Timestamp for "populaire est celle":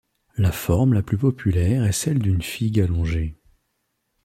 1.19-2.17